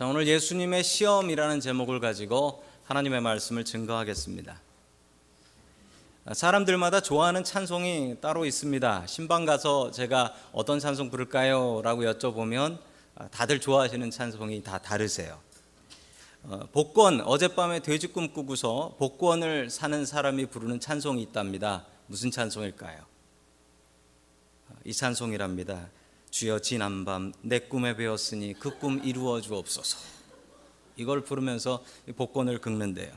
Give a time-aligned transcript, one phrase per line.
[0.00, 4.58] 자, 오늘 예수님의 시험이라는 제목을 가지고 하나님의 말씀을 증거하겠습니다.
[6.32, 9.06] 사람들마다 좋아하는 찬송이 따로 있습니다.
[9.06, 11.82] 신방 가서 제가 어떤 찬송 부를까요?
[11.84, 12.78] 라고 여쭤보면
[13.30, 15.38] 다들 좋아하시는 찬송이 다 다르세요.
[16.44, 21.84] 어, 복권, 어젯밤에 돼지 꿈꾸고서 복권을 사는 사람이 부르는 찬송이 있답니다.
[22.06, 23.04] 무슨 찬송일까요?
[24.86, 25.90] 이 찬송이랍니다.
[26.30, 29.98] 주여 지난밤 내 꿈에 배웠으니 그 꿈 이루어 주옵소서.
[30.96, 31.84] 이걸 부르면서
[32.16, 33.12] 복권을 긁는데요.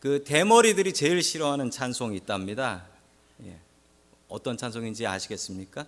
[0.00, 2.86] 그 대머리들이 제일 싫어하는 찬송이 있답니다.
[3.44, 3.58] 예.
[4.28, 5.86] 어떤 찬송인지 아시겠습니까?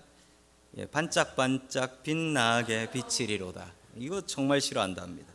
[0.77, 0.87] 예.
[0.87, 3.73] 반짝반짝 빛나게 비치리로다.
[3.97, 5.33] 이거 정말 싫어한답니다.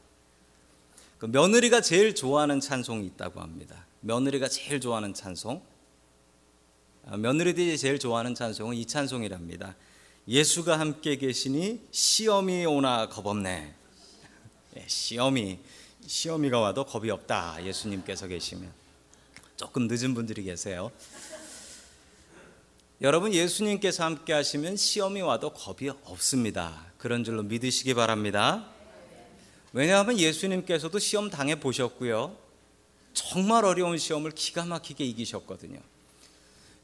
[1.18, 3.86] 그 며느리가 제일 좋아하는 찬송이 있다고 합니다.
[4.02, 5.62] 며느리가 제일 좋아하는 찬송.
[7.08, 9.76] 아, 며느리들이 제일 좋아하는 찬송은 이 찬송이랍니다.
[10.30, 13.74] 예수가 함께 계시니 시험이 오나 겁없네.
[14.78, 15.58] 예, 시험이
[16.06, 17.66] 시험이가 와도 겁이 없다.
[17.66, 18.72] 예수님께서 계시면
[19.58, 20.92] 조금 늦은 분들이 계세요.
[23.02, 26.86] 여러분 예수님께서 함께 하시면 시험이 와도 겁이 없습니다.
[27.00, 28.68] 그런 줄로 믿으시기 바랍니다.
[29.74, 32.38] 왜냐하면 예수님께서도 시험 당해 보셨고요.
[33.14, 35.80] 정말 어려운 시험을 기가 막히게 이기셨거든요.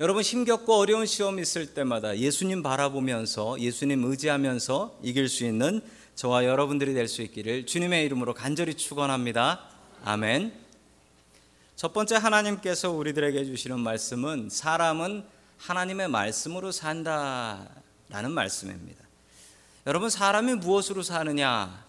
[0.01, 5.81] 여러분 힘겹고 어려운 시험 있을 때마다 예수님 바라보면서 예수님 의지하면서 이길 수 있는
[6.15, 9.61] 저와 여러분들이 될 수 있기를 주님의 이름으로 간절히 축원합니다.
[10.03, 10.51] 아멘.
[11.77, 15.23] 첫 번째 하나님께서 우리들에게 주시는 말씀은 사람은
[15.59, 19.01] 하나님의 말씀으로 산다라는 말씀입니다.
[19.87, 21.85] 여러분 사람이 무엇으로 사느냐?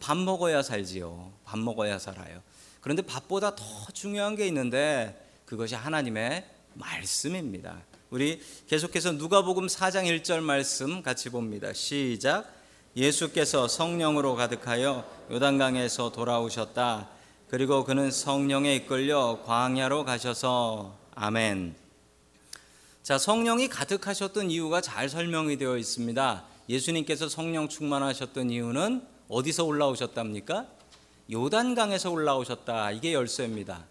[0.00, 1.32] 밥 먹어야 살지요.
[1.44, 2.42] 밥 먹어야 살아요.
[2.80, 7.82] 그런데 밥보다 더 중요한 게 있는데 그것이 하나님의 말씀입니다.
[8.10, 11.72] 우리 계속해서 누가복음 4장 1절 말씀 같이 봅니다.
[11.72, 12.52] 시작.
[12.96, 17.08] 예수께서 성령으로 가득하여 요단강에서 돌아오셨다.
[17.48, 21.74] 그리고 그는 성령에 이끌려 광야로 가셔서 아멘.
[23.02, 26.44] 자, 성령이 가득하셨던 이유가 잘 설명이 되어 있습니다.
[26.68, 30.66] 예수님께서 성령 충만하셨던 이유는 어디서 올라오셨답니까?
[31.30, 32.92] 요단강에서 올라오셨다.
[32.92, 33.84] 이게 열쇠입니다.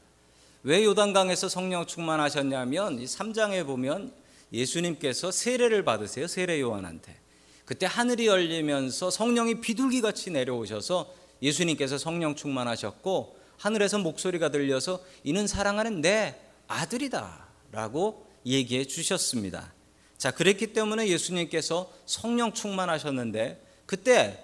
[0.63, 4.13] 왜 요단강에서 성령 충만하셨냐면 이 3장에 보면
[4.53, 6.27] 예수님께서 세례를 받으세요.
[6.27, 7.17] 세례 요한한테.
[7.65, 16.01] 그때 하늘이 열리면서 성령이 비둘기 같이 내려오셔서 예수님께서 성령 충만하셨고 하늘에서 목소리가 들려서 이는 사랑하는
[16.01, 16.35] 내
[16.67, 19.73] 아들이다라고 얘기해 주셨습니다.
[20.17, 24.41] 자, 그랬기 때문에 예수님께서 성령 충만하셨는데 그때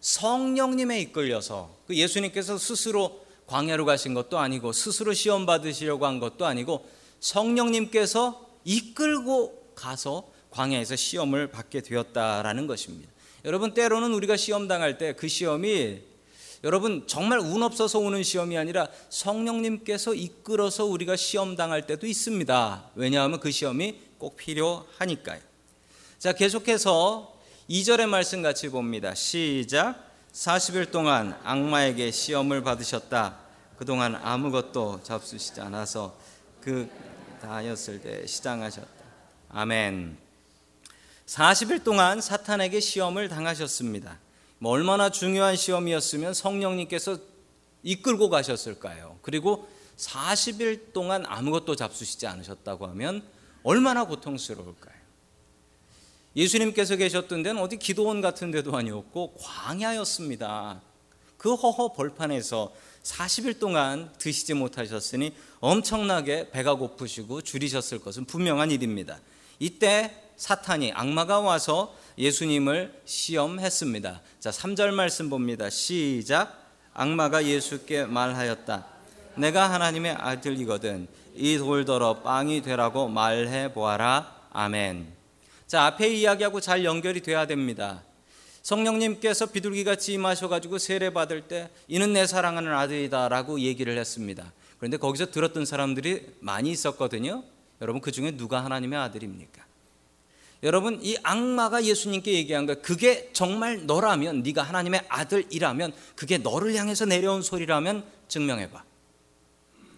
[0.00, 6.88] 성령님에 이끌려서 그 예수님께서 스스로 광야로 가신 것도 아니고 스스로 시험 받으시려고 한 것도 아니고
[7.20, 13.10] 성령님께서 이끌고 가서 광야에서 시험을 받게 되었다라는 것입니다.
[13.44, 16.00] 여러분 때로는 우리가 시험 당할 때 그 시험이
[16.64, 22.90] 여러분 정말 운 없어서 오는 시험이 아니라 성령님께서 이끌어서 우리가 시험 당할 때도 있습니다.
[22.94, 25.40] 왜냐하면 그 시험이 꼭 필요하니까요.
[26.18, 27.38] 자, 계속해서
[27.68, 29.14] 2절의 말씀 같이 봅니다.
[29.14, 30.13] 시작.
[30.34, 33.36] 40일 동안 악마에게 시험을 받으셨다.
[33.76, 36.18] 그동안 아무것도 잡수시지 않아서
[36.60, 36.90] 그
[37.40, 39.04] 다였을 때 시장하셨다.
[39.50, 40.18] 아멘.
[41.26, 44.18] 40일 동안 사탄에게 시험을 당하셨습니다.
[44.58, 47.18] 뭐 얼마나 중요한 시험이었으면 성령님께서
[47.84, 49.18] 이끌고 가셨을까요?
[49.22, 53.22] 그리고 40일 동안 아무것도 잡수시지 않으셨다고 하면
[53.62, 54.94] 얼마나 고통스러울까요?
[56.36, 60.80] 예수님께서 계셨던 데는 어디 기도원 같은 데도 아니었고 광야였습니다.
[61.36, 62.72] 그 허허 벌판에서
[63.02, 69.20] 40일 동안 드시지 못하셨으니 엄청나게 배가 고프시고 줄이셨을 것은 분명한 일입니다.
[69.58, 74.20] 이때 사탄이 악마가 와서 예수님을 시험했습니다.
[74.40, 75.70] 자, 3절 말씀 봅니다.
[75.70, 76.64] 시작.
[76.94, 78.86] 악마가 예수께 말하였다.
[79.36, 81.08] 내가 하나님의 아들이거든.
[81.34, 84.48] 이 돌더러 빵이 되라고 말해 보아라.
[84.50, 85.23] 아멘.
[85.66, 88.02] 자, 앞에 이야기하고 잘 연결이 돼야 됩니다.
[88.62, 94.52] 성령님께서 비둘기같이 임하셔가지고 세례 받을 때 이는 내 사랑하는 아들이다라고 얘기를 했습니다.
[94.78, 97.44] 그런데 거기서 들었던 사람들이 많이 있었거든요.
[97.80, 99.64] 여러분 그 중에 누가 하나님의 아들입니까?
[100.62, 107.04] 여러분 이 악마가 예수님께 얘기한 거 그게 정말 너라면 네가 하나님의 아들이라면 그게 너를 향해서
[107.04, 108.82] 내려온 소리라면 증명해봐.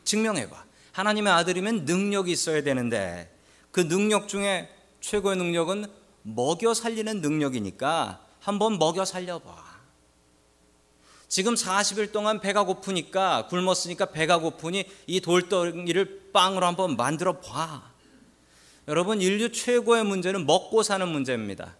[0.02, 0.64] 증명해봐.
[0.90, 3.30] 하나님의 아들이면 능력이 있어야 되는데
[3.70, 4.68] 그 능력 중에
[5.06, 5.86] 최고의 능력은
[6.22, 9.76] 먹여 살리는 능력이니까 한번 먹여 살려봐.
[11.28, 17.92] 지금 40일 동안 배가 고프니까 굶었으니까 배가 고프니 이 돌덩이를 빵으로 한번 만들어 봐.
[18.88, 21.76] 여러분 인류 최고의 문제는 먹고 사는 문제입니다.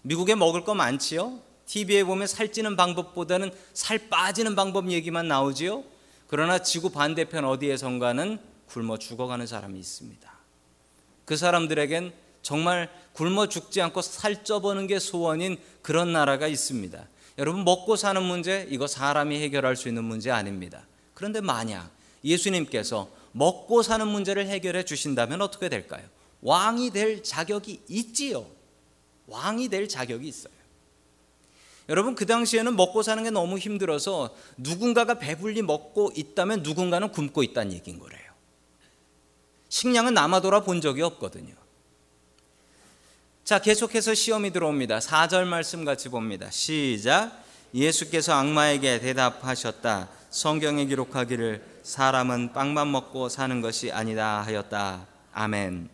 [0.00, 1.40] 미국에 먹을 거 많지요?
[1.66, 5.84] TV에 보면 살찌는 방법보다는 살 빠지는 방법 얘기만 나오지요.
[6.26, 10.32] 그러나 지구 반대편 어디에선가는 굶어 죽어가는 사람이 있습니다.
[11.26, 17.04] 그 사람들에겐 정말 굶어 죽지 않고 살쪄보는 게 소원인 그런 나라가 있습니다.
[17.38, 20.86] 여러분 먹고 사는 문제 이거 사람이 해결할 수 있는 문제 아닙니다.
[21.14, 21.90] 그런데 만약
[22.22, 26.06] 예수님께서 먹고 사는 문제를 해결해 주신다면 어떻게 될까요?
[26.40, 28.46] 왕이 될 자격이 있지요.
[29.26, 30.54] 왕이 될 자격이 있어요.
[31.88, 37.72] 여러분 그 당시에는 먹고 사는 게 너무 힘들어서 누군가가 배불리 먹고 있다면 누군가는 굶고 있다는
[37.72, 38.22] 얘기인 거래요.
[39.68, 41.65] 식량은 남아 돌아 본 적이 없거든요.
[43.46, 44.98] 자, 계속해서 시험이 들어옵니다.
[44.98, 46.50] 4절 말씀 같이 봅니다.
[46.50, 47.44] 시작.
[47.72, 50.08] 예수께서 악마에게 대답하셨다.
[50.30, 55.06] 성경에 기록하기를 사람은 빵만 먹고 사는 것이 아니다 하였다.
[55.32, 55.88] 아멘.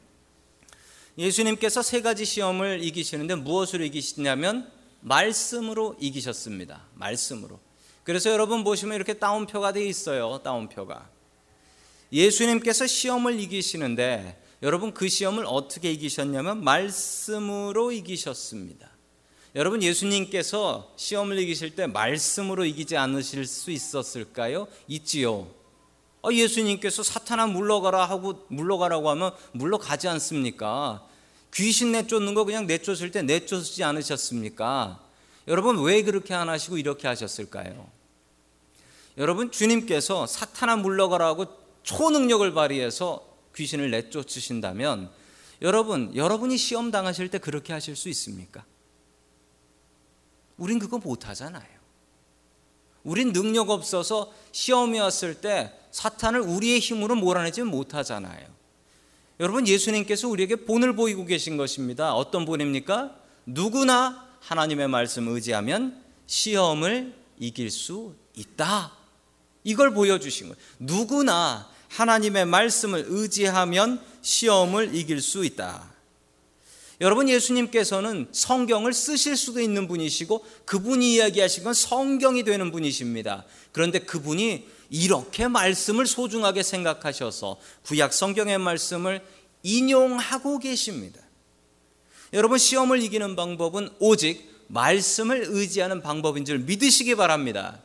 [1.19, 4.73] 예수님께서 세 가지 시험을 이기시는데 무엇으로 이기시냐면
[5.03, 6.87] 말씀으로 이기셨습니다.
[6.95, 7.61] 말씀으로.
[8.03, 10.41] 그래서 여러분 보시면 이렇게 따옴표가 되어 있어요.
[10.43, 11.07] 따옴표가.
[12.15, 18.91] 예수님께서 시험을 이기시는데 여러분 그 시험을 어떻게 이기셨냐면 말씀으로 이기셨습니다.
[19.57, 24.69] 여러분 예수님께서 시험을 이기실 때 말씀으로 이기지 않으실 수 있었을까요?
[24.87, 25.49] 있지요.
[26.23, 31.05] 아, 예수님께서 사탄아 물러가라 하고 물러가라고 하면 물러가지 않습니까?
[31.53, 35.01] 귀신 내쫓는 거 그냥 내쫓을 때 내쫓지 않으셨습니까?
[35.49, 37.89] 여러분 왜 그렇게 안 하시고 이렇게 하셨을까요?
[39.19, 41.47] 여러분 주님께서 사탄아 물러가라고
[41.83, 45.11] 초능력을 발휘해서 귀신을 내쫓으신다면
[45.61, 48.65] 여러분 여러분이 시험 당하실 때 그렇게 하실 수 있습니까?
[50.57, 51.83] 우린 그거 못 하잖아요.
[53.05, 58.47] 우린 능력 없어서 시험이 왔을 때 사탄을 우리의 힘으로 몰아내지 못하잖아요.
[59.41, 62.15] 여러분 예수님께서 우리에게 본을 보이고 계신 것입니다.
[62.15, 63.17] 어떤 본입니까?
[63.45, 68.93] 누구나 하나님의 말씀 의지하면 시험을 이길 수 있다.
[69.65, 70.63] 이걸 보여주신 거예요.
[70.79, 75.91] 누구나 하나님의 말씀을 의지하면 시험을 이길 수 있다.
[77.01, 83.45] 여러분 예수님께서는 성경을 쓰실 수도 있는 분이시고 그분이 이야기하신 건 성경이 되는 분이십니다.
[83.73, 89.23] 그런데 그분이 이렇게 말씀을 소중하게 생각하셔서 구약 성경의 말씀을
[89.63, 91.21] 인용하고 계십니다.
[92.33, 97.81] 여러분 시험을 이기는 방법은 오직 말씀을 의지하는 방법인 줄 믿으시기 바랍니다.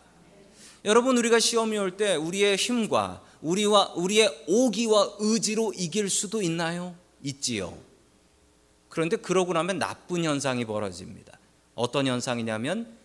[0.86, 6.96] 여러분 우리가 시험이 올 때 우리의 힘과 우리와 우리의 오기와 의지로 이길 수도 있나요?
[7.24, 7.78] 있지요.
[8.90, 11.38] 그런데 그러고 나면 나쁜 현상이 벌어집니다.
[11.76, 12.98] 어떤 현상이냐면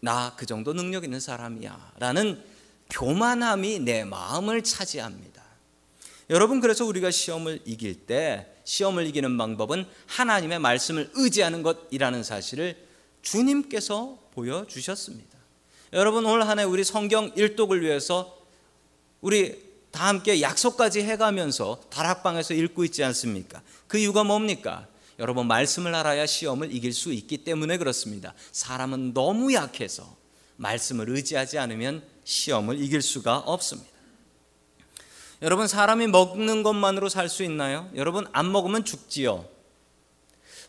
[0.00, 2.42] 나 그 정도 능력 있는 사람이야 라는
[2.90, 5.42] 교만함이 내 마음을 차지합니다.
[6.30, 12.76] 여러분 그래서 우리가 시험을 이길 때 시험을 이기는 방법은 하나님의 말씀을 의지하는 것이라는 사실을
[13.22, 15.36] 주님께서 보여 주셨습니다.
[15.92, 18.35] 여러분 올한해 우리 성경 일독을 위해서
[19.20, 23.62] 우리 다 함께 약속까지 해가면서 다락방에서 읽고 있지 않습니까?
[23.86, 24.86] 그 이유가 뭡니까?
[25.18, 28.34] 여러분 말씀을 알아야 시험을 이길 수 있기 때문에 그렇습니다.
[28.52, 30.16] 사람은 너무 약해서
[30.56, 33.88] 말씀을 의지하지 않으면 시험을 이길 수가 없습니다.
[35.42, 37.90] 여러분 사람이 먹는 것만으로 살 수 있나요?
[37.94, 39.46] 여러분 안 먹으면 죽지요.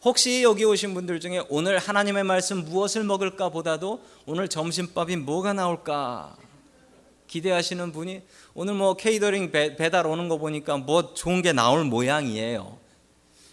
[0.04, 6.38] 혹시 여기 오신 분들 중에 오늘 하나님의 말씀 무엇을 먹을까 보다도 오늘 점심밥이 뭐가 나올까
[7.28, 8.22] 기대하시는 분이
[8.54, 12.78] 오늘 뭐 케이더링 배달 오는 거 보니까 뭐 좋은 게 나올 모양이에요.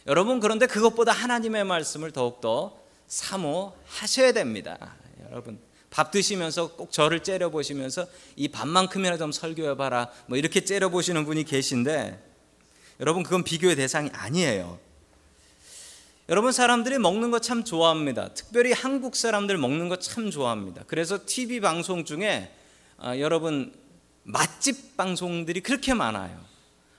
[0.06, 2.76] 여러분 그런데 그것보다 하나님의 말씀을 더욱더
[3.06, 4.96] 사모하셔야 됩니다.
[5.30, 5.58] 여러분
[5.90, 10.10] 밥 드시면서 꼭 저를 째려 보시면서 이 밥만큼이나 좀 설교해 봐라.
[10.26, 12.22] 뭐 이렇게 째려 보시는 분이 계신데
[13.00, 14.78] 여러분 그건 비교의 대상이 아니에요.
[16.28, 18.32] 여러분 사람들이 먹는 거 참 좋아합니다.
[18.34, 20.84] 특별히 한국 사람들 먹는 거 참 좋아합니다.
[20.86, 22.50] 그래서 TV 방송 중에
[23.04, 23.70] 아, 여러분
[24.22, 26.40] 맛집 방송들이 그렇게 많아요.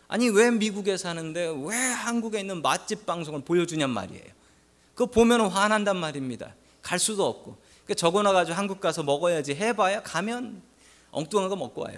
[0.08, 4.24] 아니 왜 미국에 사는데 왜 한국에 있는 맛집 방송을 보여주냔 말이에요.
[4.94, 6.54] 그거 보면 화난단 말입니다.
[6.84, 7.58] 갈 수도 없고.
[7.88, 10.62] 그 적어놔가지고 한국 가서 먹어야지 해봐야 가면
[11.10, 11.98] 엉뚱한 거 먹고 와요.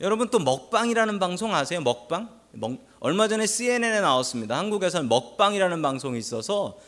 [0.00, 1.80] 여러분 또 먹방이라는 방송 아세요?
[1.80, 2.30] 먹방?
[2.52, 4.56] 먹, 얼마 전에 CNN에 나왔습니다.
[4.56, 6.78] 한국에서는 먹방이라는 방송이 있어서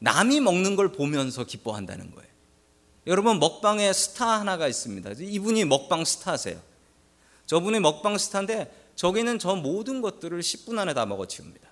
[0.00, 2.28] 남이 먹는 걸 보면서 기뻐한다는 거예요.
[3.08, 5.12] 여러분 먹방에 스타 하나가 있습니다.
[5.18, 6.60] 이분이 먹방 스타세요.
[7.46, 11.66] 저분이 먹방 스타인데 저기는 저 모든 것들을 10분 안에 다 먹어치웁니다.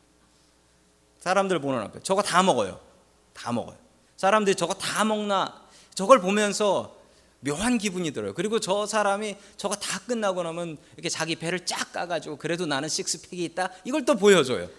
[1.18, 2.80] 사람들 보는 앞에 저거 다 먹어요.
[3.34, 3.76] 다 먹어요.
[4.16, 5.62] 사람들이 저거 다 먹나
[5.94, 6.96] 저걸 보면서
[7.40, 8.32] 묘한 기분이 들어요.
[8.32, 13.44] 그리고 저 사람이 저거 다 끝나고 나면 이렇게 자기 배를 쫙 까가지고 그래도 나는 식스팩이
[13.44, 13.68] 있다.
[13.84, 14.70] 이걸 또 보여줘요.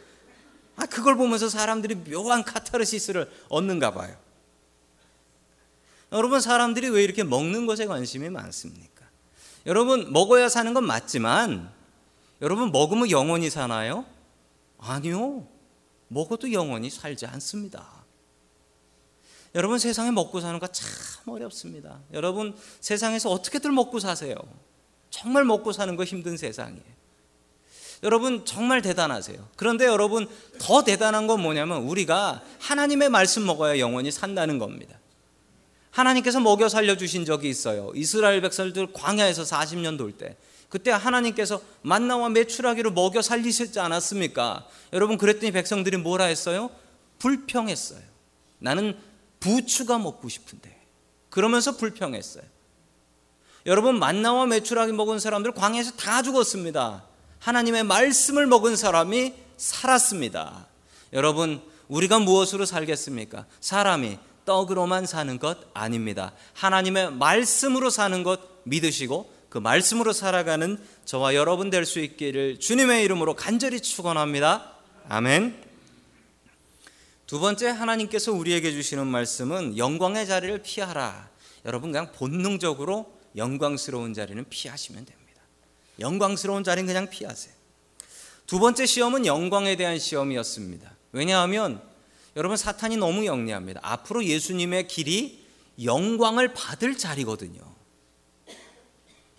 [0.75, 4.15] 아 그걸 보면서 사람들이 묘한 카타르시스를 얻는가 봐요.
[6.11, 9.05] 여러분 사람들이 왜 이렇게 먹는 것에 관심이 많습니까?
[9.65, 11.71] 여러분 먹어야 사는 건 맞지만
[12.41, 14.05] 여러분 먹으면 영원히 사나요?
[14.77, 15.47] 아니요.
[16.07, 17.85] 먹어도 영원히 살지 않습니다.
[19.55, 20.87] 여러분 세상에 먹고 사는 거 참
[21.27, 21.99] 어렵습니다.
[22.13, 24.35] 여러분 세상에서 어떻게들 먹고 사세요?
[25.09, 26.97] 정말 먹고 사는 거 힘든 세상이에요.
[28.03, 29.49] 여러분 정말 대단하세요.
[29.55, 34.99] 그런데 여러분 더 대단한 건 뭐냐면 우리가 하나님의 말씀 먹어야 영원히 산다는 겁니다.
[35.98, 37.92] 하나님께서 먹여 살려 주신 적이 있어요.
[37.96, 40.38] 이스라엘 백성들 광야에서 40년 돌 때.
[40.70, 44.68] 그때 하나님께서 만나와 메추라기로 먹여 살리셨지 않았습니까?
[44.94, 46.70] 여러분 그랬더니 백성들이 뭐라 했어요?
[47.18, 48.01] 불평했어요.
[48.60, 48.96] 나는
[49.39, 50.77] 부추가 먹고 싶은데.
[51.30, 52.44] 그러면서 불평했어요.
[53.66, 57.06] 여러분 만나와 메추라기 먹은 사람들 광야에서 다 죽었습니다.
[57.39, 60.68] 하나님의 말씀을 먹은 사람이 살았습니다.
[61.13, 63.46] 여러분 우리가 무엇으로 살겠습니까?
[63.62, 66.32] 사람이 떡으로만 사는 것 아닙니다.
[66.54, 73.36] 하나님의 말씀으로 사는 것 믿으시고 그 말씀으로 살아가는 저와 여러분 될 수 있기를 주님의 이름으로
[73.36, 74.74] 간절히 축원합니다.
[75.10, 75.63] 아멘.
[77.27, 81.30] 두 번째 하나님께서 우리에게 주시는 말씀은 영광의 자리를 피하라.
[81.66, 85.42] 여러분 그냥 본능적으로 영광스러운 자리는 피하시면 됩니다.
[86.00, 87.54] 영광스러운 자리는 그냥 피하세요.
[88.46, 90.89] 두 번째 시험은 영광에 대한 시험이었습니다.
[91.12, 91.82] 왜냐하면
[92.38, 93.79] 여러분 사탄이 너무 영리합니다.
[93.84, 95.44] 앞으로 예수님의 길이
[95.84, 97.60] 영광을 받을 자리거든요.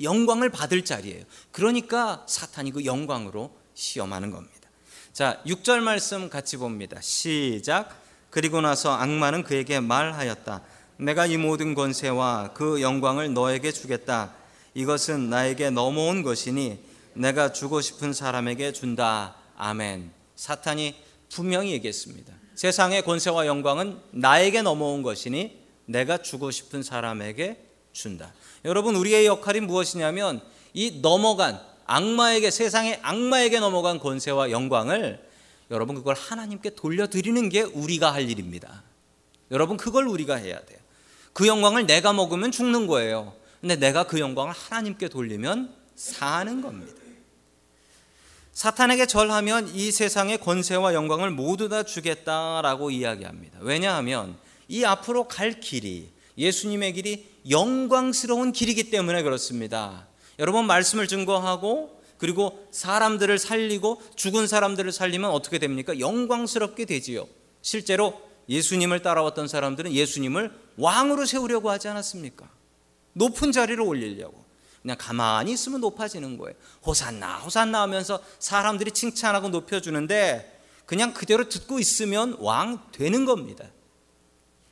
[0.02, 1.22] 영광을 받을 자리예요.
[1.52, 4.68] 그러니까 사탄이 그 영광으로 시험하는 겁니다.
[5.12, 7.00] 자, 6절 말씀 같이 봅니다.
[7.00, 8.02] 시작.
[8.30, 10.62] 그리고 나서 악마는 그에게 말하였다.
[10.96, 14.34] 내가 이 모든 권세와 그 영광을 너에게 주겠다.
[14.74, 16.82] 이것은 나에게 넘어온 것이니
[17.14, 19.36] 내가 주고 싶은 사람에게 준다.
[19.56, 20.10] 아멘.
[20.34, 20.96] 사탄이
[21.30, 22.37] 분명히 얘기했습니다.
[22.58, 27.56] 세상의 권세와 영광은 나에게 넘어온 것이니 내가 주고 싶은 사람에게
[27.92, 28.34] 준다.
[28.64, 30.40] 여러분 우리의 역할이 무엇이냐면
[30.74, 35.24] 이 넘어간 악마에게 세상의 악마에게 넘어간 권세와 영광을
[35.70, 38.82] 여러분 그걸 하나님께 돌려드리는 게 우리가 할 일입니다.
[39.52, 40.80] 여러분 그걸 우리가 해야 돼요.
[41.32, 43.34] 그 영광을 내가 먹으면 죽는 거예요.
[43.60, 46.92] 근데 내가 그 영광을 하나님께 돌리면 사는 겁니다.
[48.58, 53.60] 사탄에게 절하면 이 세상의 권세와 영광을 모두 다 주겠다라고 이야기합니다.
[53.62, 54.36] 왜냐하면
[54.66, 60.08] 이 앞으로 갈 길이 예수님의 길이 영광스러운 길이기 때문에 그렇습니다.
[60.40, 66.00] 여러분 말씀을 증거하고 그리고 사람들을 살리고 죽은 사람들을 살리면 어떻게 됩니까?
[66.00, 67.28] 영광스럽게 되지요.
[67.62, 72.50] 실제로 예수님을 따라왔던 사람들은 예수님을 왕으로 세우려고 하지 않았습니까?
[73.12, 74.47] 높은 자리로 올리려고.
[74.82, 76.54] 그냥 가만히 있으면 높아지는 거예요.
[76.86, 83.66] 호산나, 호산나 하면서 사람들이 칭찬하고 높여주는데 그냥 그대로 듣고 있으면 왕 되는 겁니다.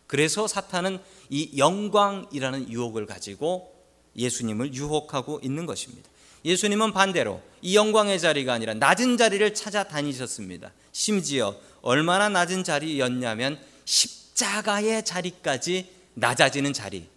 [0.07, 3.75] 그래서 사탄은 이 영광이라는 유혹을 가지고
[4.17, 6.09] 예수님을 유혹하고 있는 것입니다.
[6.45, 10.73] 예수님은 반대로 이 영광의 자리가 아니라 낮은 자리를 찾아다니셨습니다.
[10.93, 17.09] 심지어 얼마나 낮은 자리였냐면 십자가의 자리까지 낮아지는 자리,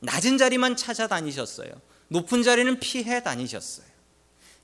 [0.00, 1.70] 낮은 자리만 찾아다니셨어요.
[2.08, 3.86] 높은 자리는 피해 다니셨어요.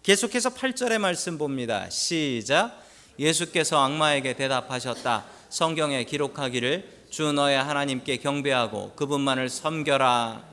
[0.03, 1.89] 계속해서 8절의 말씀 봅니다.
[1.91, 2.83] 시작.
[3.19, 5.25] 예수께서 악마에게 대답하셨다.
[5.49, 10.45] 성경에 기록하기를 주 너의 하나님께 경배하고 그분만을 섬겨라.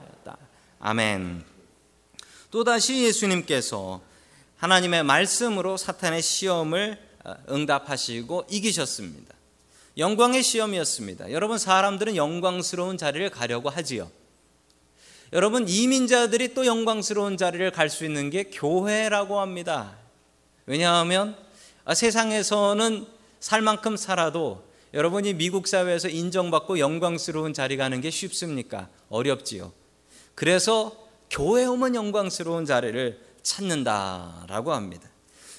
[0.80, 1.44] 아멘.
[2.52, 4.02] 또다시 예수님께서
[4.58, 9.36] 하나님의 말씀으로 사탄의 시험을 어, 응답하시고 이기셨습니다.
[9.98, 11.32] 영광의 시험이었습니다.
[11.32, 14.10] 여러분 사람들은 영광스러운 자리를 가려고 하지요.
[15.32, 19.96] 여러분 이민자들이 또 영광스러운 자리를 갈 수 있는 게 교회라고 합니다.
[20.66, 21.36] 왜냐하면
[21.86, 23.06] 아, 세상에서는
[23.40, 28.90] 살 만큼 살아도 여러분이 미국 사회에서 인정받고 영광스러운 자리 가는 게 쉽습니까?
[29.10, 29.72] 어렵지요.
[30.34, 30.96] 그래서
[31.30, 35.08] 교회 오면 영광스러운 자리를 찾는다라고 합니다.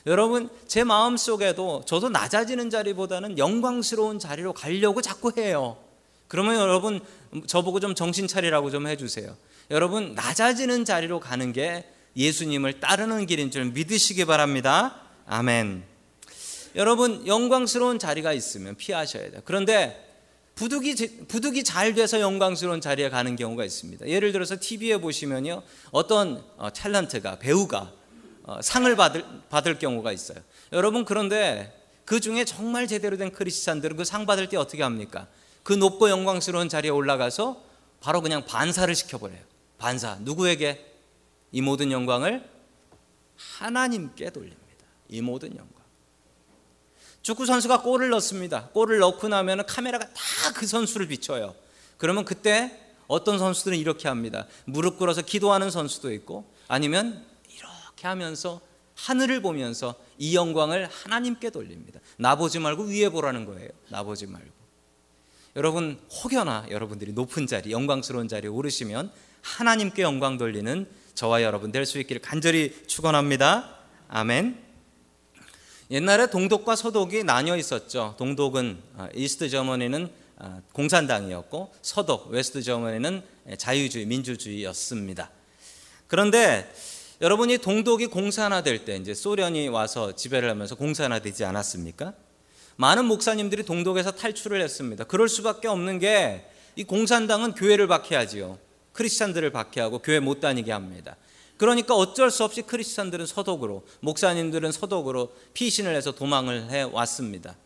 [0.07, 5.77] 여러분 제 마음 속에도 저도 낮아지는 자리보다는 영광스러운 자리로 가려고 자꾸 해요.
[6.27, 7.01] 그러면 여러분
[7.47, 9.37] 저보고 좀 정신 차리라고 좀 해주세요.
[9.71, 11.85] 여러분 낮아지는 자리로 가는 게
[12.17, 15.01] 예수님을 따르는 길인 줄 믿으시기 바랍니다.
[15.27, 15.85] 아멘.
[16.75, 19.41] 여러분 영광스러운 자리가 있으면 피하셔야 돼요.
[19.45, 20.07] 그런데
[20.57, 24.09] 부득이 부득이 잘 돼서 영광스러운 자리에 가는 경우가 있습니다.
[24.09, 25.63] 예를 들어서 TV에 보시면요,
[25.93, 27.93] 어떤 어, 탤런트가 배우가
[28.43, 30.39] 어, 상을 받을 받을 경우가 있어요.
[30.73, 31.73] 여러분 그런데
[32.05, 35.29] 그 중에 정말 제대로 된 크리스찬들은 그 상 받을 때 어떻게 합니까?
[35.63, 37.63] 그 높고 영광스러운 자리에 올라가서
[38.01, 39.50] 바로 그냥 반사를 시켜버려요.
[39.81, 40.87] 반사 누구에게
[41.53, 42.49] 이 모든 영광을
[43.37, 44.61] 하나님께 돌립니다.
[45.09, 45.81] 이 모든 영광.
[47.23, 48.69] 축구 선수가 골을 넣습니다.
[48.69, 51.55] 골을 넣고 나면 카메라가 다 그 선수를 비춰요.
[51.97, 54.47] 그러면 그때 어떤 선수들은 이렇게 합니다.
[54.67, 58.61] 무릎 꿇어서 기도하는 선수도 있고 아니면 이렇게 하면서
[58.95, 62.01] 하늘을 보면서 이 영광을 하나님께 돌립니다.
[62.19, 63.71] 나 보지 말고 위에 보라는 거예요.
[63.89, 64.51] 나 보지 말고.
[65.57, 69.11] 여러분 혹여나 여러분들이 높은 자리, 영광스러운 자리에 오르시면
[69.43, 73.77] 하나님께 영광 돌리는 저와 여러분 될 수 있기를 간절히 축원합니다.
[74.09, 74.59] 아멘.
[75.91, 78.15] 옛날에 동독과 서독이 나뉘어 있었죠.
[78.19, 78.81] 동독은
[79.15, 80.09] East Germany는
[80.73, 83.23] 공산당이었고 서독 West Germany는
[83.59, 85.31] 자유주의 민주주의였습니다.
[86.07, 86.73] 그런데
[87.21, 92.15] 여러분이 동독이 공산화될 때 이제 소련이 와서 지배를 하면서 공산화되지 않았습니까?
[92.77, 95.05] 많은 목사님들이 동독에서 탈출을 했습니다.
[95.05, 98.59] 그럴 수밖에 없는 게 이 공산당은 교회를 박해하지요.
[98.93, 101.17] 크리스찬들을 박해하고 교회 못 다니게 합니다.
[101.57, 107.57] 그러니까 어쩔 수 없이 크리스찬들은 서독으로, 목사님들은 서독으로 피신을 해서 도망을 해 왔습니다.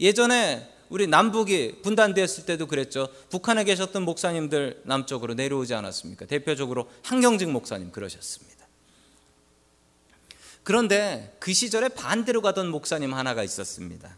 [0.00, 3.08] 예전에 우리 남북이 분단되었을 때도 그랬죠.
[3.30, 6.26] 북한에 계셨던 목사님들 남쪽으로 내려오지 않았습니까?
[6.26, 8.66] 대표적으로 한경직 목사님 그러셨습니다.
[10.62, 14.16] 그런데 그 시절에 반대로 가던 목사님 하나가 있었습니다.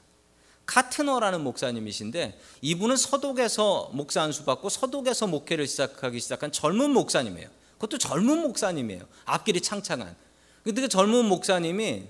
[0.71, 7.49] 카트너라는 목사님이신데 이분은 서독에서 목사 안수 받고 서독에서 목회를 시작하기 시작한 젊은 목사님이에요.
[7.73, 9.03] 그것도 젊은 목사님이에요.
[9.25, 10.15] 앞길이 창창한.
[10.63, 12.05] 근데 그 젊은 목사님이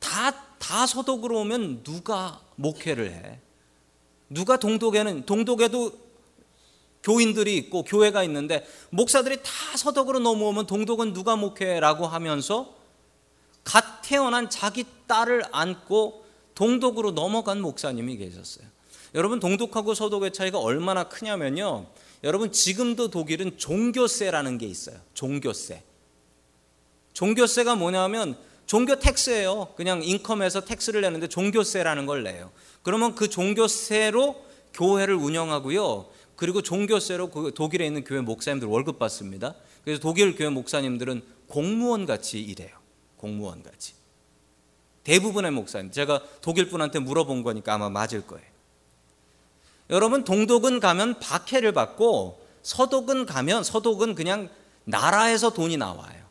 [0.00, 3.40] 다, 다 서독으로 오면 누가 목회를 해?
[4.28, 5.92] 누가 동독에는, 동독에도
[7.02, 12.74] 교인들이 있고 교회가 있는데 목사들이 다 서독으로 넘어오면 동독은 누가 목회라고 하면서
[13.62, 16.23] 갓 태어난 자기 딸을 안고
[16.54, 18.66] 동독으로 넘어간 목사님이 계셨어요.
[19.14, 21.86] 여러분 동독하고 서독의 차이가 얼마나 크냐면요.
[22.24, 24.96] 여러분 지금도 독일은 종교세라는 게 있어요.
[25.14, 25.82] 종교세.
[27.12, 29.74] 종교세가 뭐냐면 종교 텍스예요.
[29.76, 32.50] 그냥 인컴에서 텍스를 내는데 종교세라는 걸 내요.
[32.82, 34.42] 그러면 그 종교세로
[34.72, 36.08] 교회를 운영하고요.
[36.36, 39.54] 그리고 종교세로 그 독일에 있는 교회 목사님들 월급 받습니다.
[39.84, 42.76] 그래서 독일 교회 목사님들은 공무원 같이 일해요.
[43.16, 43.94] 공무원 같이.
[45.04, 45.90] 대부분의 목사님.
[45.92, 48.44] 제가 독일 분한테 물어본 거니까 아마 맞을 거예요.
[49.90, 54.48] 여러분, 동독은 가면 박해를 받고 서독은 가면 서독은 그냥
[54.84, 56.24] 나라에서 돈이 나와요.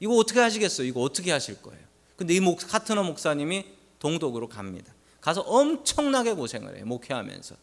[0.00, 0.86] 이거 어떻게 하시겠어요?
[0.86, 1.80] 이거 어떻게 하실 거예요?
[2.16, 3.64] 근데 이 목, 카트너 목사님이
[3.98, 4.92] 동독으로 갑니다.
[5.20, 6.84] 가서 엄청나게 고생을 해요.
[6.86, 7.56] 목회하면서.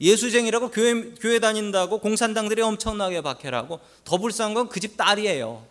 [0.00, 5.66] 예수쟁이라고 교회, 교회 다닌다고 공산당들이 엄청나게 박해를 하고 더 불쌍한 건 그 집 딸이에요.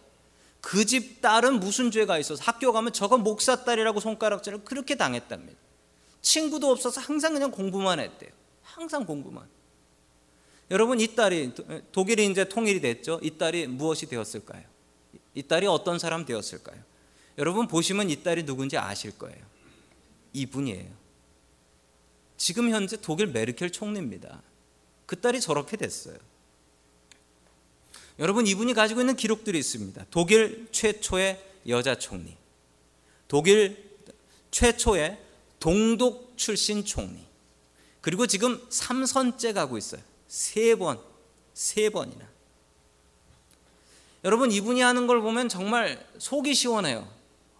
[0.62, 5.60] 그 집 딸은 무슨 죄가 있어서 학교 가면 저거 목사 딸이라고 손가락질을 그렇게 당했답니다.
[6.22, 8.32] 친구도 없어서 항상 그냥 공부만 했대요.
[8.62, 9.48] 항상 공부만.
[10.72, 11.54] 여러분 이 딸이
[11.92, 13.20] 독일이 이제 통일이 됐죠.
[13.24, 14.64] 이 딸이 무엇이 되었을까요?
[15.34, 16.78] 이 딸이 어떤 사람 되었을까요?
[17.38, 19.40] 여러분 보시면 이 딸이 누군지 아실 거예요.
[20.34, 20.92] 이분이에요.
[22.38, 24.42] 지금 현재 독일 메르켈 총리입니다.
[25.06, 26.18] 그 딸이 저렇게 됐어요.
[28.20, 30.06] 여러분 이분이 가지고 있는 기록들이 있습니다.
[30.12, 32.36] 독일 최초의 여자 총리,
[33.28, 33.90] 독일
[34.52, 35.18] 최초의
[35.60, 37.18] 동독 출신 총리,
[38.02, 40.02] 그리고 지금 3선째 가고 있어요.
[40.28, 41.00] 세 번,
[41.54, 42.28] 세 번이나.
[44.26, 47.08] 여러분 이분이 하는 걸 보면 정말 속이 시원해요.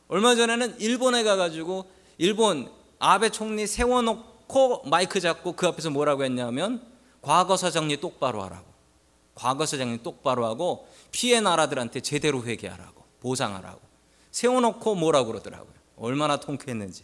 [0.10, 2.70] 얼마 전에는 일본에 가가지고 일본
[3.00, 6.86] 아베 총리 세워놓고 마이크 잡고 그 앞에서 뭐라고 했냐면
[7.22, 8.69] 과거사 정리 똑바로 하라고.
[9.40, 13.80] 과거사 정리 똑바로 하고 피해 나라들한테 제대로 회개하라고 보상하라고
[14.32, 15.74] 세워놓고 뭐라고 그러더라고요.
[15.98, 17.04] 얼마나 통쾌했는지.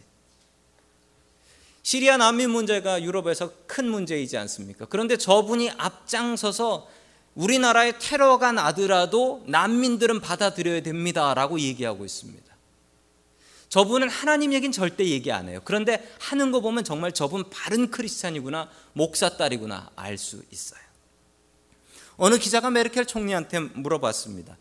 [1.82, 4.86] 시리아 난민 문제가 유럽에서 큰 문제이지 않습니까?
[4.86, 6.88] 그런데 저분이 앞장서서
[7.34, 12.44] 우리나라에 테러가 나더라도 난민들은 받아들여야 됩니다라고 얘기하고 있습니다.
[13.68, 15.60] 저분은 하나님 얘기는 절대 얘기 안 해요.
[15.64, 20.85] 그런데 하는 거 보면 정말 저분 바른 크리스찬이구나, 목사 딸이구나 알 수 있어요.
[22.16, 24.56] 어느 기자가 메르켈 총리한테 물어봤습니다.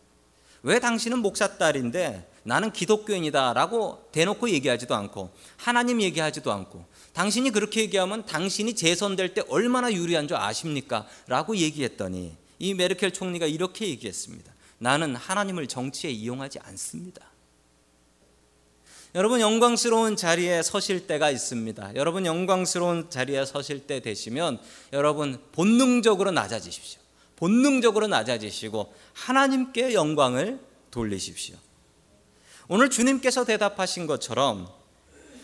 [0.64, 8.26] 왜 당신은 목사 딸인데 나는 기독교인이다라고 대놓고 얘기하지도 않고 하나님 얘기하지도 않고 당신이 그렇게 얘기하면
[8.26, 11.08] 당신이 재선될 때 얼마나 유리한 줄 아십니까?
[11.28, 14.54] 라고 얘기했더니 이 메르켈 총리가 이렇게 얘기했습니다.
[14.78, 17.22] 나는 하나님을 정치에 이용하지 않습니다.
[19.14, 21.96] 여러분 영광스러운 자리에 서실 때가 있습니다.
[21.96, 24.60] 여러분 영광스러운 자리에 서실 때 되시면
[24.92, 27.05] 여러분 본능적으로 낮아지십시오.
[27.36, 30.60] 본능적으로 낮아지시고 하나님께 영광을
[30.92, 31.56] 돌리십시오.
[32.68, 34.68] 오늘 주님께서 대답하신 것처럼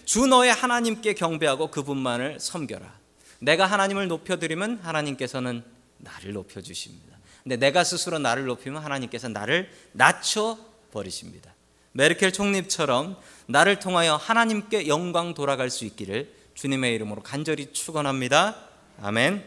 [0.06, 3.00] 주 너의 하나님께 경배하고 그분만을 섬겨라.
[3.40, 5.64] 내가 하나님을 높여드리면 하나님께서는
[5.98, 7.18] 나를 높여주십니다.
[7.44, 10.58] 근데 내가 스스로 나를 높이면 하나님께서 나를 낮춰
[10.92, 11.54] 버리십니다.
[11.94, 18.56] 메르켈 총리처럼 나를 통하여 하나님께 영광 돌아갈 수 있기를 주님의 이름으로 간절히 축원합니다.
[19.02, 19.44] 아멘.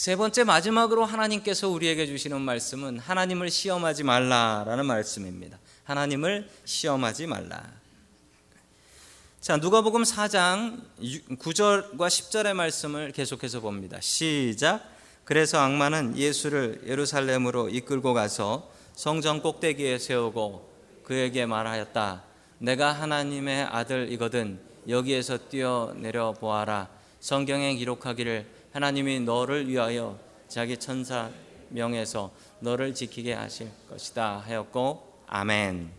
[0.00, 5.58] 세 번째 마지막으로 하나님께서 우리에게 주시는 말씀은 하나님을 시험하지 말라라는 말씀입니다.
[5.84, 7.62] 하나님을 시험하지 말라.
[9.42, 10.80] 자, 누가복음 4장
[11.38, 14.00] 9절과 10절의 말씀을 계속해서 봅니다.
[14.00, 14.90] 시작.
[15.24, 20.66] 그래서 악마는 예수를 예루살렘으로 이끌고 가서 성전 꼭대기에 세우고
[21.04, 22.24] 그에게 말하였다.
[22.56, 26.88] 내가 하나님의 아들이거든 여기에서 뛰어내려 보아라.
[27.20, 31.30] 성경에 기록하기를 하나님이 너를 위하여 자기 천사
[31.70, 32.30] 명에서
[32.60, 35.90] 너를 지키게 하실 것이다 하였고 아멘.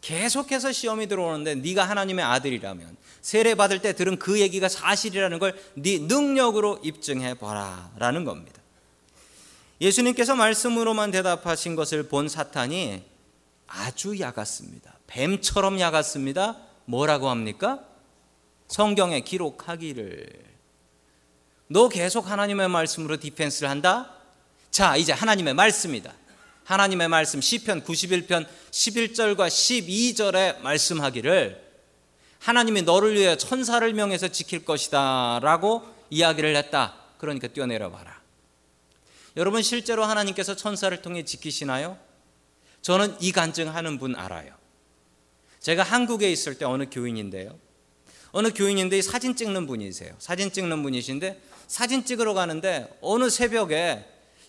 [0.00, 5.98] 계속해서 시험이 들어오는데 네가 하나님의 아들이라면 세례 받을 때 들은 그 얘기가 사실이라는 걸 네
[5.98, 8.62] 능력으로 입증해 봐라라는 겁니다.
[9.80, 13.02] 예수님께서 말씀으로만 대답하신 것을 본 사탄이
[13.66, 14.94] 아주 야갔습니다.
[15.06, 16.56] 뱀처럼 야갔습니다.
[16.84, 17.80] 뭐라고 합니까?
[18.68, 20.57] 성경에 기록하기를
[21.68, 24.14] 너 계속 하나님의 말씀으로 디펜스를 한다?
[24.70, 26.12] 자, 이제 하나님의 말씀이다.
[26.64, 31.68] 하나님의 말씀 시편 91편 11절과 12절에 말씀하기를
[32.40, 36.94] 하나님이 너를 위해 천사를 명해서 지킬 것이다라고 이야기를 했다.
[37.18, 38.20] 그러니까 뛰어내려 봐라.
[39.36, 41.98] 여러분 실제로 하나님께서 천사를 통해 지키시나요?
[42.82, 44.54] 저는 이 간증하는 분 알아요.
[45.60, 47.58] 제가 한국에 있을 때 어느 교인인데요.
[48.32, 50.14] 어느 교인인데 사진 찍는 분이세요.
[50.18, 54.04] 사진 찍는 분이신데 사진 찍으러 가는데 어느 새벽에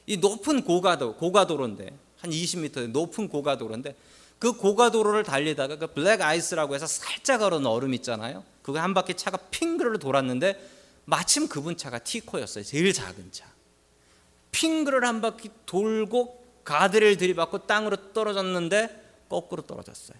[0.08, 3.96] 이 높은 고가도 고가도로인데 한 20m 높은 고가도로인데
[4.40, 8.44] 그 고가도로를 달리다가 그 블랙 아이스라고 해서 살짝 얼은 얼음 있잖아요.
[8.64, 12.64] 그거 한 바퀴 차가 핑그를 돌았는데 마침 그분 차가 티코였어요.
[12.64, 13.46] 제일 작은 차.
[14.52, 20.18] 핑그를 한 바퀴 돌고 가드를 들이받고 땅으로 떨어졌는데 거꾸로 떨어졌어요.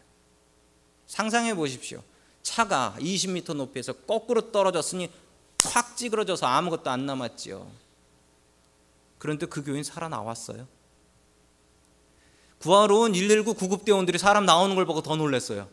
[1.08, 2.04] 상상해 보십시오.
[2.44, 5.10] 차가 20m 높이에서 거꾸로 떨어졌으니
[5.64, 7.70] 확 찌그러져서 아무것도 안 남았지요.
[9.18, 10.68] 그런데 그 교인 살아나왔어요.
[12.60, 15.70] 구하러 온 119 구급대원들이 사람 나오는 걸 보고 더 놀랐어요.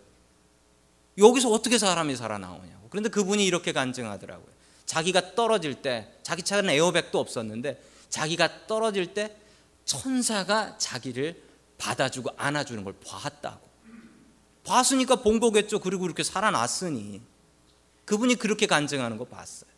[1.19, 2.89] 여기서 어떻게 사람이 살아나오냐고.
[2.91, 4.47] 그런데 그분이 이렇게 간증하더라고요.
[4.85, 9.37] 자기가 떨어질 때, 자기 차는 에어백도 없었는데, 자기가 떨어질 때
[9.85, 11.43] 천사가 자기를
[11.79, 13.67] 받아주고 안아주는 걸 봤다고.
[14.65, 15.81] 봤으니까 본 거겠죠.
[15.81, 17.21] 그리고 이렇게 살아났으니.
[18.05, 19.71] 그분이 그렇게 간증하는 거 봤어요.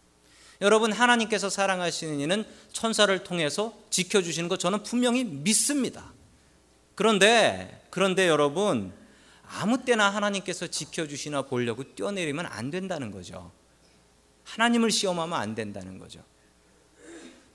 [0.60, 6.12] 여러분, 하나님께서 사랑하시는 이는 천사를 통해서 지켜 주시는 거 저는 분명히 믿습니다.
[6.94, 8.92] 그런데 그런데 여러분
[9.46, 13.52] 아무 때나 하나님께서 지켜 주시나 보려고 뛰어내리면 안 된다는 거죠.
[14.42, 16.24] 하나님을 시험하면 안 된다는 거죠.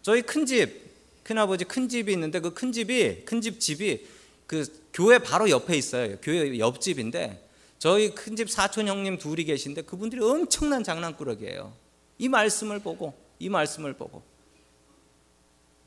[0.01, 0.81] 저희 큰 집,
[1.23, 4.07] 큰아버지 큰 집이 있는데 그 큰 집이 큰 집 집이
[4.47, 6.15] 그 교회 바로 옆에 있어요.
[6.21, 11.82] 교회 옆집인데 저희 큰 집 사촌 형님 둘이 계신데 그분들이 엄청난 장난꾸러기예요.
[12.23, 14.23] 이 말씀을 보고 이 말씀을 보고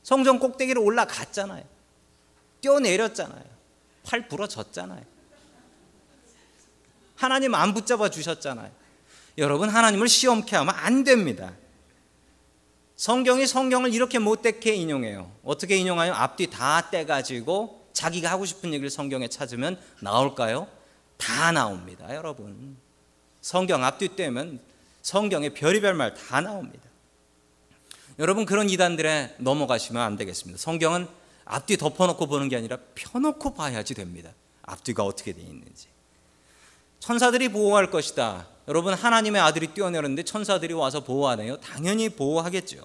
[0.03, 1.64] 성전 꼭대기로 올라갔잖아요.
[2.61, 3.42] 뛰어내렸잖아요.
[4.05, 5.03] 팔 부러졌잖아요.
[7.14, 8.70] 하나님 안 붙잡아 주셨잖아요.
[9.38, 11.55] 여러분 하나님을 시험케 하면 안 됩니다.
[12.96, 15.33] 성경이 성경을 이렇게 못되게 인용해요.
[15.42, 16.12] 어떻게 인용하요?
[16.12, 20.68] 앞뒤 다 떼가지고 자기가 하고 싶은 얘기를 성경에 찾으면 나올까요?
[21.16, 22.77] 다 나옵니다, 여러분.
[23.40, 24.76] 성경 앞뒤 떼면
[25.07, 26.83] 성경에 별의별 말 다 나옵니다.
[28.19, 30.59] 여러분 그런 이단들에 넘어가시면 안 되겠습니다.
[30.59, 31.07] 성경은
[31.45, 34.33] 앞뒤 덮어놓고 보는 게 아니라 펴놓고 봐야지 됩니다.
[34.62, 35.87] 앞뒤가 어떻게 되어 있는지.
[36.99, 38.49] 천사들이 보호할 것이다.
[38.66, 41.59] 여러분 하나님의 아들이 뛰어내렸는데 천사들이 와서 보호하네요.
[41.59, 42.85] 당연히 보호하겠죠.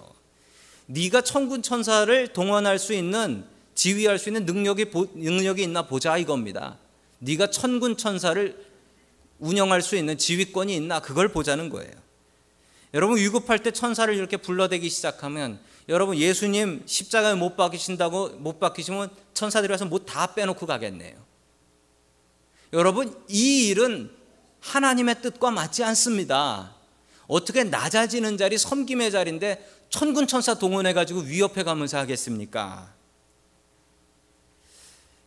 [0.86, 6.78] 네가 천군 천사를 동원할 수 있는 지휘할 수 있는 능력이 능력이 있나 보자 이겁니다.
[7.18, 8.64] 네가 천군 천사를
[9.40, 12.01] 운영할 수 있는 지휘권이 있나 그걸 보자는 거예요.
[12.94, 19.70] 여러분 위급할 때 천사를 이렇게 불러대기 시작하면 여러분 예수님 십자가에 못 박히신다고 못 박히시면 천사들이
[19.70, 21.16] 와서 뭐다 빼놓고 가겠네요.
[22.72, 24.10] 여러분 이 일은
[24.60, 26.74] 하나님의 뜻과 맞지 않습니다.
[27.26, 32.94] 어떻게 낮아지는 자리 섬김의 자리인데 천군 천사 동원해 가지고 위협해 가면서 하겠습니까?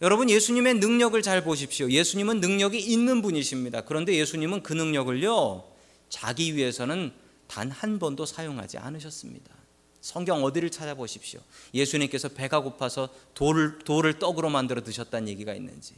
[0.01, 1.89] 여러분 예수님의 능력을 잘 보십시오.
[1.89, 3.81] 예수님은 능력이 있는 분이십니다.
[3.81, 5.63] 그런데 예수님은 그 능력을요
[6.09, 7.13] 자기 위해서는
[7.47, 9.53] 단 한 번도 사용하지 않으셨습니다.
[10.01, 11.39] 성경 어디를 찾아보십시오.
[11.73, 15.95] 예수님께서 배가 고파서 돌을, 돌을 떡으로 만들어 드셨다는 얘기가 있는지.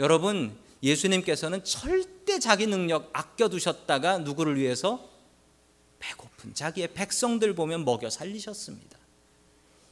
[0.00, 5.08] 여러분, 예수님께서는 절대 자기 능력 아껴두셨다가 누구를 위해서?
[6.00, 8.98] 배고픈 자기의 백성들 보면 먹여 살리셨습니다.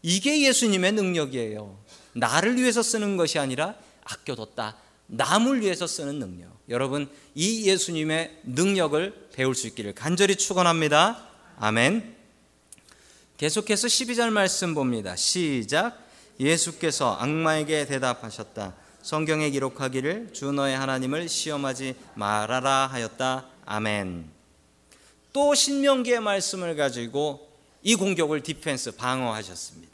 [0.02, 1.78] 이게 예수님의 능력이에요.
[2.14, 4.76] 나를 위해서 쓰는 것이 아니라 아껴뒀다.
[5.12, 6.50] 남을 위해서 쓰는 능력.
[6.70, 11.28] 여러분, 이 예수님의 능력을 배울 수 있기를 간절히 축원합니다.
[11.58, 12.16] 아멘.
[13.36, 15.14] 계속해서 12절 말씀 봅니다.
[15.14, 15.98] 시작.
[16.40, 18.74] 예수께서 악마에게 대답하셨다.
[19.02, 23.46] 성경에 기록하기를 주 너의 하나님을 시험하지 말아라 하였다.
[23.66, 24.30] 아멘.
[25.34, 27.50] 또 신명기의 말씀을 가지고
[27.82, 29.92] 이 공격을 디펜스 방어하셨습니다.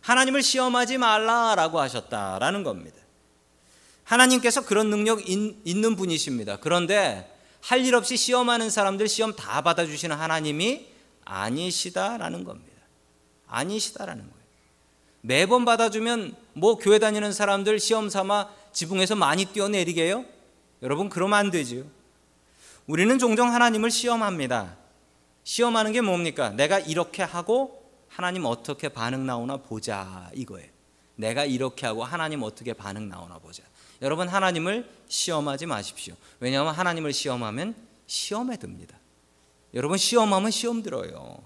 [0.00, 2.99] 하나님을 시험하지 말라라고 하셨다라는 겁니다.
[4.10, 6.56] 하나님께서 그런 능력 있는 분이십니다.
[6.56, 10.86] 그런데 할 일 없이 시험하는 사람들 시험 다 받아주시는 하나님이
[11.24, 12.70] 아니시다라는 겁니다.
[13.46, 14.40] 아니시다라는 거예요.
[15.20, 20.24] 매번 받아주면 뭐 교회 다니는 사람들 시험 삼아 지붕에서 많이 뛰어내리게요?
[20.82, 21.84] 여러분 그러면 안 되지요.
[22.86, 24.76] 우리는 종종 하나님을 시험합니다.
[25.44, 26.50] 시험하는 게 뭡니까?
[26.50, 30.68] 내가 이렇게 하고 하나님 어떻게 반응 나오나 보자 이거예요.
[31.16, 33.62] 내가 이렇게 하고 하나님 어떻게 반응 나오나 보자.
[34.02, 36.14] 여러분 하나님을 시험하지 마십시오.
[36.40, 37.74] 왜냐하면 하나님을 시험하면
[38.06, 38.98] 시험에 듭니다.
[39.74, 41.42] 여러분 시험하면 시험 들어요.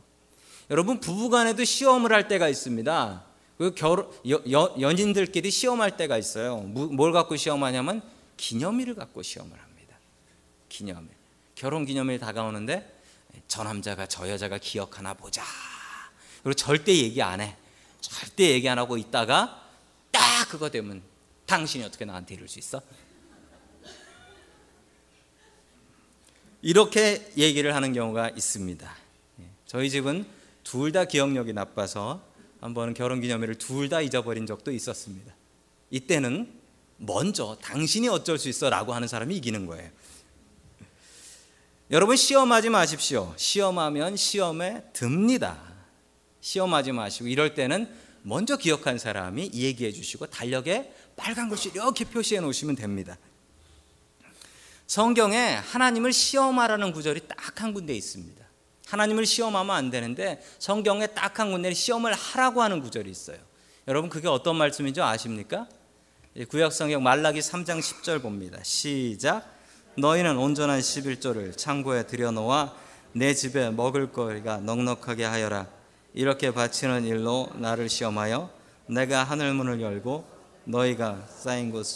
[0.70, 3.24] 여러분 부부간에도 시험을 할 때가 있습니다.
[3.58, 6.58] 그 결, 여, 여, 연인들끼리 시험할 때가 있어요.
[6.58, 8.02] 뭘 갖고 시험하냐면
[8.36, 9.96] 기념일을 갖고 시험을 합니다.
[10.68, 11.10] 기념일.
[11.54, 13.00] 결혼 기념일 다가오는데
[13.46, 15.42] 저 남자가 저 여자가 기억하나 보자.
[16.42, 17.56] 그리고 절대 얘기 안 해.
[18.00, 19.62] 절대 얘기 안 하고 있다가
[20.10, 21.02] 딱 그거 되면
[21.46, 22.80] 당신이 어떻게 나한테 이럴 수 있어?
[26.62, 28.96] 이렇게 얘기를 하는 경우가 있습니다.
[29.40, 30.24] 예, 저희 집은
[30.62, 32.22] 둘 다 기억력이 나빠서
[32.60, 35.34] 한번 결혼 기념일을 둘 다 잊어버린 적도 있었습니다.
[35.90, 36.50] 이때는
[36.96, 39.90] 먼저 당신이 어쩔 수 있어라고 하는 사람이 이기는 거예요.
[41.90, 43.34] 여러분 시험하지 마십시오.
[43.36, 45.60] 시험하면 시험에 듭니다.
[46.40, 52.76] 시험하지 마시고 이럴 때는 먼저 기억한 사람이 얘기해 주시고 달력에 빨간 글씨 이렇게 표시해 놓으시면
[52.76, 53.16] 됩니다.
[54.86, 58.44] 성경에 하나님을 시험하라는 구절이 딱 한 군데 있습니다.
[58.88, 63.38] 하나님을 시험하면 안 되는데 성경에 딱 한 군데 시험을 하라고 하는 구절이 있어요.
[63.86, 65.68] 여러분 그게 어떤 말씀인지 아십니까?
[66.48, 68.58] 구약 성경 말라기 3장 10절 봅니다.
[68.64, 69.52] 시작.
[69.96, 72.74] 너희는 온전한 11조를 창고에 들여놓아
[73.12, 75.68] 내 집에 먹을 거리가 넉넉하게 하여라.
[76.12, 78.50] 이렇게 바치는 일로 나를 시험하여
[78.88, 80.33] 내가 하늘 문을 열고
[80.64, 81.86] 너희가 쌓인 곳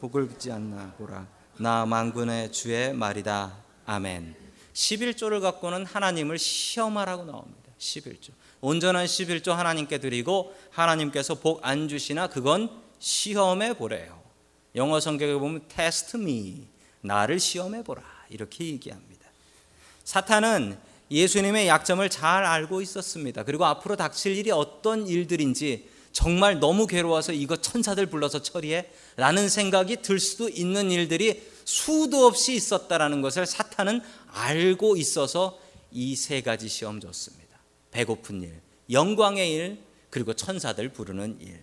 [0.00, 1.26] 복을 지 않나 보라.
[1.58, 3.56] 나 만군의 주의 말이다.
[3.86, 4.34] 아멘.
[4.74, 7.70] 11조를 갖고는 하나님을 시험하라고 나옵니다.
[7.78, 8.30] 11조.
[8.60, 14.20] 온전한 11조 하나님께 드리고 하나님께서 복 안 주시나 그건 시험해 보래요.
[14.74, 16.68] 영어 성경에 보면 test me.
[17.00, 18.02] 나를 시험해 보라.
[18.30, 19.28] 이렇게 얘기합니다.
[20.04, 20.78] 사탄은
[21.10, 23.44] 예수님의 약점을 잘 알고 있었습니다.
[23.44, 30.02] 그리고 앞으로 닥칠 일이 어떤 일들인지 정말 너무 괴로워서 이거 천사들 불러서 처리해 라는 생각이
[30.02, 35.58] 들 수도 있는 일들이 수도 없이 있었다라는 것을 사탄은 알고 있어서
[35.90, 37.58] 이 세 가지 시험 줬습니다.
[37.90, 39.78] 배고픈 일, 영광의 일,
[40.10, 41.62] 그리고 천사들 부르는 일.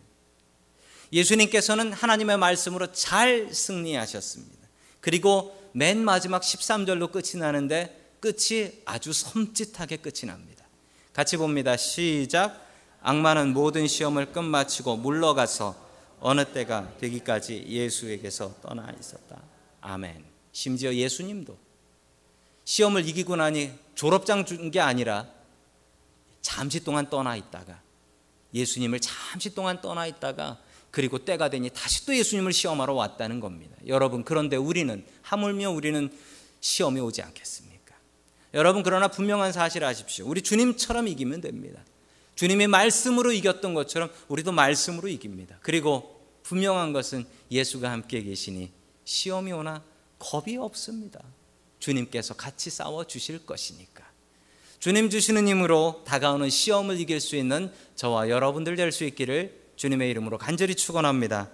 [1.12, 4.68] 예수님께서는 하나님의 말씀으로 잘 승리하셨습니다.
[5.02, 10.66] 그리고 맨 마지막 13절로 끝이 나는데 끝이 아주 섬찟하게 끝이 납니다.
[11.14, 11.78] 같이 봅니다.
[11.78, 12.69] 시작.
[13.02, 15.76] 악마는 모든 시험을 끝마치고 물러가서
[16.20, 19.42] 어느 때가 되기까지 예수에게서 떠나 있었다.
[19.82, 20.26] 아멘.
[20.52, 21.58] 심지어 예수님도
[22.66, 25.28] 시험을 이기고 나니 졸업장 준 게 아니라
[26.42, 27.82] 잠시 동안 떠나 있다가
[28.54, 30.60] 예수님을 잠시 동안 떠나 있다가
[30.92, 33.76] 그리고 때가 되니 다시 또 예수님을 시험하러 왔다는 겁니다.
[33.86, 36.10] 여러분, 그런데 우리는, 하물며 우리는
[36.62, 37.96] 시험이 오지 않겠습니까?
[38.56, 40.26] 여러분, 그러나 분명한 사실 아십시오.
[40.28, 41.84] 우리 주님처럼 이기면 됩니다.
[42.40, 45.58] 주님의 말씀으로 이겼던 것처럼 우리도 말씀으로 이깁니다.
[45.62, 48.72] 그리고 분명한 것은 예수가 함께 계시니
[49.04, 49.84] 시험이 오나
[50.20, 51.20] 겁이 없습니다.
[51.80, 54.06] 주님께서 같이 싸워 주실 것이니까.
[54.80, 60.38] 주님 주시는 힘으로 다가오는 시험을 이길 수 있는 저와 여러분들 될 수 있기를 주님의 이름으로
[60.38, 61.50] 간절히 축원합니다.